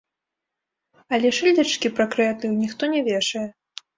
Але 1.17 1.29
шыльдачкі 1.41 1.91
пра 1.99 2.07
крэатыў 2.15 2.57
ніхто 2.63 2.83
не 2.97 3.01
вешае. 3.09 3.45